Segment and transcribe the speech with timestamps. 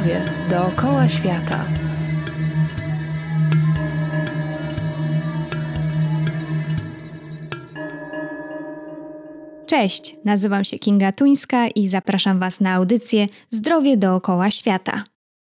[0.00, 1.64] Zdrowie dookoła świata.
[9.66, 15.04] Cześć, nazywam się Kinga Tuńska i zapraszam Was na audycję Zdrowie dookoła świata.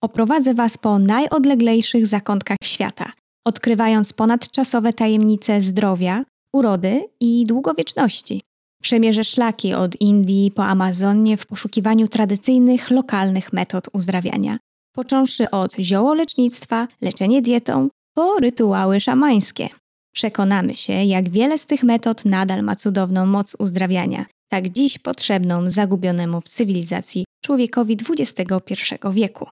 [0.00, 3.12] Oprowadzę Was po najodleglejszych zakątkach świata,
[3.46, 8.40] odkrywając ponadczasowe tajemnice zdrowia, urody i długowieczności.
[8.82, 14.58] Przemierzę szlaki od Indii po Amazonię w poszukiwaniu tradycyjnych, lokalnych metod uzdrawiania,
[14.92, 19.68] począwszy od ziołolecznictwa, leczenie dietą, po rytuały szamańskie.
[20.12, 25.70] Przekonamy się, jak wiele z tych metod nadal ma cudowną moc uzdrawiania, tak dziś potrzebną
[25.70, 29.46] zagubionemu w cywilizacji człowiekowi XXI wieku.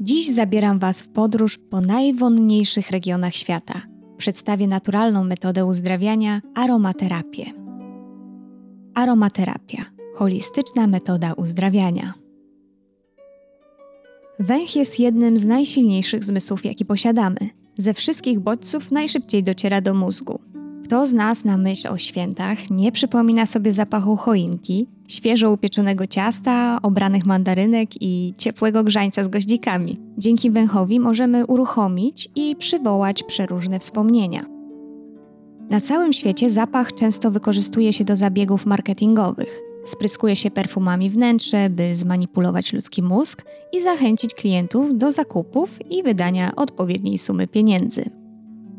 [0.00, 3.82] Dziś zabieram Was w podróż po najwonniejszych regionach świata.
[4.16, 7.59] Przedstawię naturalną metodę uzdrawiania aromaterapię.
[8.94, 12.14] Aromaterapia holistyczna metoda uzdrawiania.
[14.38, 17.36] Węch jest jednym z najsilniejszych zmysłów, jaki posiadamy.
[17.76, 20.40] Ze wszystkich bodźców najszybciej dociera do mózgu.
[20.84, 26.78] Kto z nas na myśl o świętach nie przypomina sobie zapachu choinki, świeżo upieczonego ciasta,
[26.82, 29.96] obranych mandarynek i ciepłego grzańca z goździkami?
[30.18, 34.59] Dzięki węchowi możemy uruchomić i przywołać przeróżne wspomnienia.
[35.70, 39.60] Na całym świecie zapach często wykorzystuje się do zabiegów marketingowych.
[39.84, 46.56] Spryskuje się perfumami wnętrze, by zmanipulować ludzki mózg i zachęcić klientów do zakupów i wydania
[46.56, 48.10] odpowiedniej sumy pieniędzy.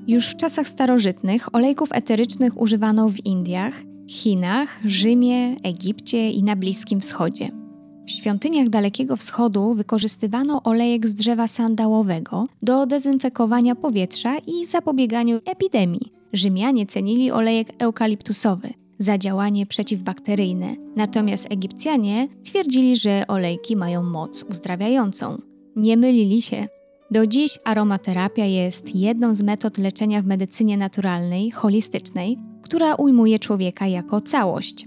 [0.08, 3.74] Już w czasach starożytnych olejków eterycznych używano w Indiach,
[4.08, 7.61] Chinach, Rzymie, Egipcie i na Bliskim Wschodzie.
[8.08, 16.12] W świątyniach Dalekiego Wschodu wykorzystywano olejek z drzewa sandałowego do dezynfekowania powietrza i zapobieganiu epidemii.
[16.34, 25.42] Rzymianie cenili olejek eukaliptusowy za działanie przeciwbakteryjne, natomiast Egipcjanie twierdzili, że olejki mają moc uzdrawiającą.
[25.76, 26.68] Nie mylili się.
[27.12, 33.88] Do dziś aromaterapia jest jedną z metod leczenia w medycynie naturalnej, holistycznej, która ujmuje człowieka
[33.88, 34.86] jako całość.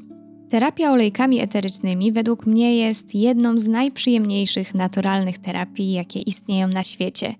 [0.55, 7.35] Terapia olejkami eterycznymi według mnie jest jedną z najprzyjemniejszych naturalnych terapii, jakie istnieją na świecie.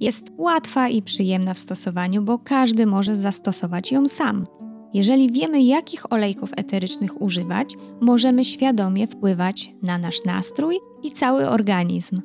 [0.00, 4.46] Jest łatwa i przyjemna w stosowaniu, bo każdy może zastosować ją sam.
[4.94, 12.20] Jeżeli wiemy, jakich olejków eterycznych używać, możemy świadomie wpływać na nasz nastrój i cały organizm.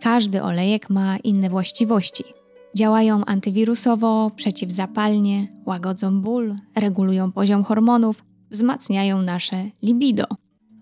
[0.00, 2.24] Każdy olejek ma inne właściwości.
[2.76, 10.24] Działają antywirusowo, przeciwzapalnie, łagodzą ból, regulują poziom hormonów, wzmacniają nasze libido.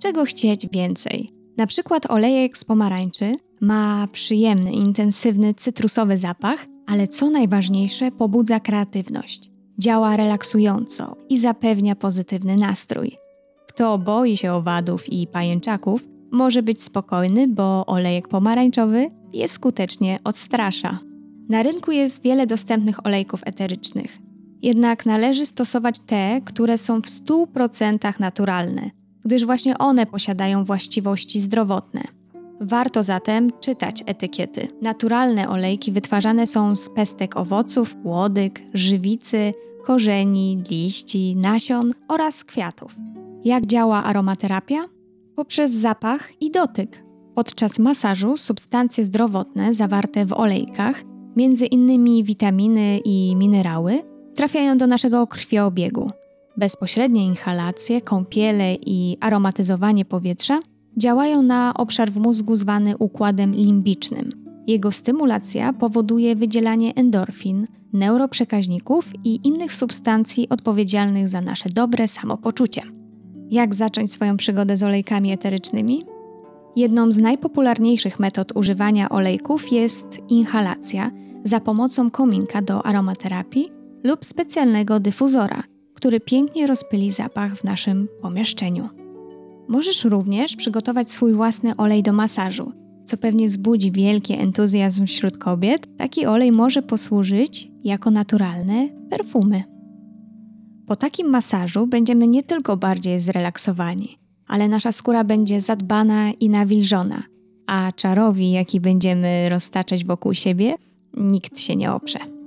[0.03, 1.31] Czego chcieć więcej?
[1.57, 9.51] Na przykład olejek z pomarańczy ma przyjemny, intensywny, cytrusowy zapach, ale co najważniejsze, pobudza kreatywność.
[9.79, 13.17] Działa relaksująco i zapewnia pozytywny nastrój.
[13.69, 20.99] Kto boi się owadów i pajęczaków, może być spokojny, bo olejek pomarańczowy je skutecznie odstrasza.
[21.49, 24.19] Na rynku jest wiele dostępnych olejków eterycznych.
[24.63, 28.91] Jednak należy stosować te, które są w 100% naturalne,
[29.25, 32.03] gdyż właśnie one posiadają właściwości zdrowotne.
[32.61, 34.69] Warto zatem czytać etykiety.
[34.83, 42.97] Naturalne olejki wytwarzane są z pestek owoców, łodyg, żywicy, korzeni, liści, nasion oraz kwiatów.
[43.45, 44.79] Jak działa aromaterapia?
[45.37, 47.05] Poprzez zapach i dotyk.
[47.35, 51.03] Podczas masażu substancje zdrowotne zawarte w olejkach,
[51.37, 56.11] między innymi witaminy i minerały, trafiają do naszego krwioobiegu.
[56.57, 60.59] Bezpośrednie inhalacje, kąpiele i aromatyzowanie powietrza
[60.97, 64.31] działają na obszar w mózgu zwany układem limbicznym.
[64.67, 72.83] Jego stymulacja powoduje wydzielanie endorfin, neuroprzekaźników i innych substancji odpowiedzialnych za nasze dobre samopoczucie.
[73.51, 76.05] Jak zacząć swoją przygodę z olejkami eterycznymi?
[76.77, 81.11] Jedną z najpopularniejszych metod używania olejków jest inhalacja
[81.45, 85.63] za pomocą kominka do aromaterapii lub specjalnego dyfuzora,
[85.95, 88.89] który pięknie rozpyli zapach w naszym pomieszczeniu.
[89.69, 92.73] Możesz również przygotować swój własny olej do masażu,
[93.05, 95.97] co pewnie wzbudzi wielki entuzjazm wśród kobiet.
[95.97, 99.63] Taki olej może posłużyć jako naturalne perfumy.
[100.87, 107.23] Po takim masażu będziemy nie tylko bardziej zrelaksowani, ale nasza skóra będzie zadbana i nawilżona,
[107.67, 110.75] a czarowi, jaki będziemy roztaczać wokół siebie,
[111.17, 112.42] nikt się nie oprze.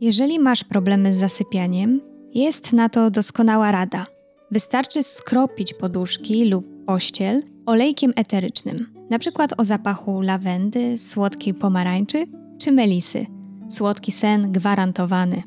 [0.00, 2.00] Jeżeli masz problemy z zasypianiem,
[2.34, 4.06] jest na to doskonała rada.
[4.50, 9.46] Wystarczy skropić poduszki lub pościel olejkiem eterycznym, np.
[9.56, 12.26] o zapachu lawendy, słodkiej pomarańczy
[12.58, 13.26] czy melisy.
[13.70, 15.42] Słodki sen gwarantowany.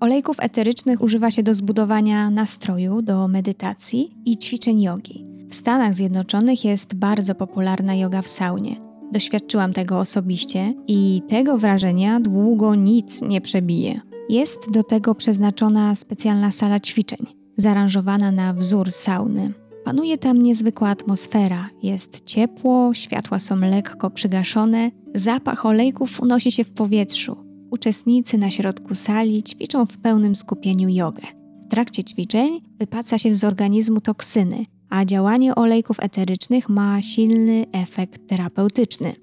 [0.00, 5.24] Olejków eterycznych używa się do zbudowania nastroju, do medytacji i ćwiczeń jogi.
[5.50, 8.85] W Stanach Zjednoczonych jest bardzo popularna yoga w saunie.
[9.12, 14.00] Doświadczyłam tego osobiście i tego wrażenia długo nic nie przebije.
[14.28, 17.26] Jest do tego przeznaczona specjalna sala ćwiczeń,
[17.56, 19.52] zaaranżowana na wzór sauny.
[19.84, 26.72] Panuje tam niezwykła atmosfera, jest ciepło, światła są lekko przygaszone, zapach olejków unosi się w
[26.72, 27.36] powietrzu.
[27.70, 31.22] Uczestnicy na środku sali ćwiczą w pełnym skupieniu jogę.
[31.66, 34.64] W trakcie ćwiczeń wypaca się z organizmu toksyny,
[34.96, 39.14] a działanie olejków eterycznych ma silny efekt terapeutyczny.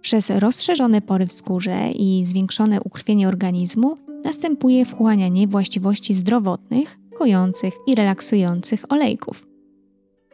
[0.00, 7.94] Przez rozszerzone pory w skórze i zwiększone ukrwienie organizmu następuje wchłanianie właściwości zdrowotnych, kojących i
[7.94, 9.46] relaksujących olejków.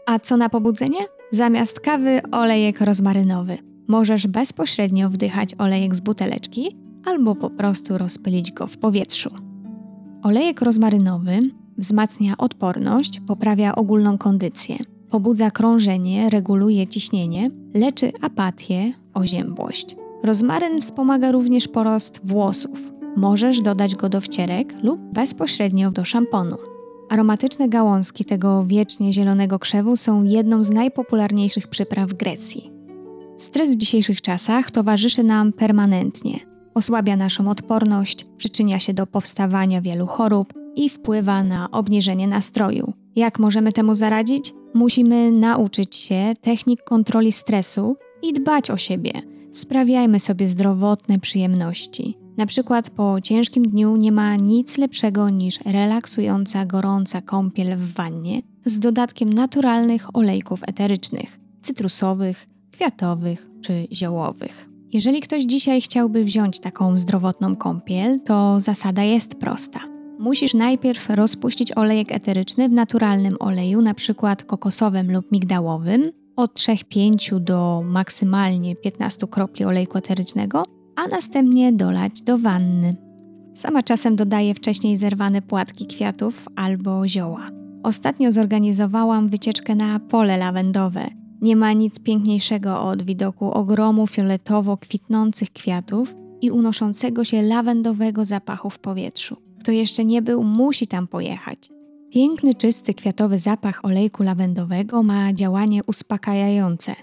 [0.06, 1.00] A co na pobudzenie?
[1.31, 3.58] Zamiast kawy olejek rozmarynowy.
[3.88, 9.31] Możesz bezpośrednio wdychać olejek z buteleczki albo po prostu rozpylić go w powietrzu.
[10.23, 11.40] Olejek rozmarynowy
[11.82, 14.76] wzmacnia odporność, poprawia ogólną kondycję,
[15.11, 19.96] pobudza krążenie, reguluje ciśnienie, leczy apatię, oziębłość.
[20.23, 22.93] Rozmaryn wspomaga również porost włosów.
[23.17, 26.56] Możesz dodać go do wcierek lub bezpośrednio do szamponu.
[27.11, 32.70] Aromatyczne gałązki tego wiecznie zielonego krzewu są jedną z najpopularniejszych przypraw w Grecji.
[33.37, 36.40] Stres w dzisiejszych czasach towarzyszy nam permanentnie.
[36.75, 42.92] Osłabia naszą odporność, przyczynia się do powstawania wielu chorób i wpływa na obniżenie nastroju.
[43.16, 44.54] Jak możemy temu zaradzić?
[44.74, 49.12] Musimy nauczyć się technik kontroli stresu i dbać o siebie.
[49.52, 52.19] Sprawiajmy sobie zdrowotne przyjemności.
[52.36, 58.42] Na przykład po ciężkim dniu nie ma nic lepszego niż relaksująca, gorąca kąpiel w wannie
[58.64, 64.68] z dodatkiem naturalnych olejków eterycznych, cytrusowych, kwiatowych czy ziołowych.
[64.92, 69.91] Jeżeli ktoś dzisiaj chciałby wziąć taką zdrowotną kąpiel, to zasada jest prosta.
[70.22, 74.36] Musisz najpierw rozpuścić olejek eteryczny w naturalnym oleju, np.
[74.46, 80.62] kokosowym lub migdałowym, od 3-5 do maksymalnie 15 kropli olejku eterycznego
[80.96, 82.96] a następnie dolać do wanny.
[83.54, 87.48] Sama czasem dodaję wcześniej zerwane płatki kwiatów albo zioła.
[87.82, 91.06] Ostatnio zorganizowałam wycieczkę na pole lawendowe.
[91.40, 98.70] Nie ma nic piękniejszego od widoku ogromu fioletowo kwitnących kwiatów i unoszącego się lawendowego zapachu
[98.70, 99.51] w powietrzu.
[99.62, 101.59] Kto jeszcze nie był, musi tam pojechać.
[102.11, 106.94] Piękny, czysty, kwiatowy zapach olejku lawendowego ma działanie uspokajające.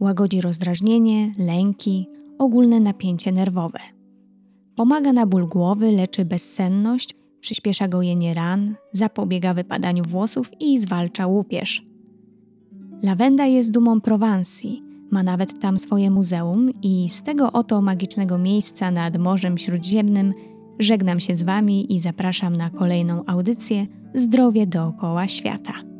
[0.00, 2.06] Łagodzi rozdrażnienie, lęki,
[2.38, 3.78] ogólne napięcie nerwowe.
[4.76, 11.86] Pomaga na ból głowy, leczy bezsenność, przyspiesza gojenie ran, zapobiega wypadaniu włosów i zwalcza łupież.
[13.02, 18.90] Lawenda jest dumą Prowansji, ma nawet tam swoje muzeum i z tego oto magicznego miejsca
[18.90, 20.34] nad Morzem Śródziemnym
[20.78, 25.91] żegnam się z Wami i zapraszam na kolejną audycję Zdrowie dookoła świata.